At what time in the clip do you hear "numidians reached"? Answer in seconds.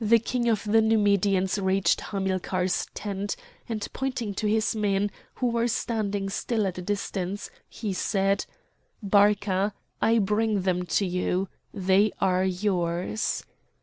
0.80-2.00